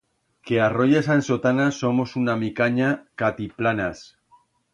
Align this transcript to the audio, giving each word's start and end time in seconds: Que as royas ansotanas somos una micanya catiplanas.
Que 0.47 0.55
as 0.67 0.71
royas 0.77 1.09
ansotanas 1.15 1.73
somos 1.81 2.15
una 2.21 2.35
micanya 2.43 2.89
catiplanas. 3.21 4.03